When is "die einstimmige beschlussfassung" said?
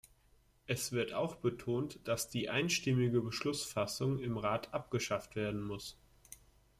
2.27-4.17